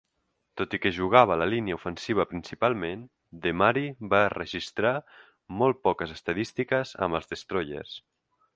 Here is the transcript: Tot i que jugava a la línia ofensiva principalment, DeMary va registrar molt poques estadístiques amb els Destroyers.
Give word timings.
Tot 0.59 0.71
i 0.77 0.77
que 0.85 0.91
jugava 0.99 1.33
a 1.35 1.35
la 1.41 1.47
línia 1.53 1.75
ofensiva 1.79 2.25
principalment, 2.31 3.03
DeMary 3.43 3.85
va 4.15 4.23
registrar 4.37 4.97
molt 5.61 5.83
poques 5.89 6.15
estadístiques 6.19 6.99
amb 7.09 7.21
els 7.21 7.33
Destroyers. 7.37 7.95